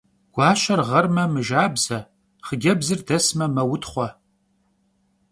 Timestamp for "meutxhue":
3.55-4.07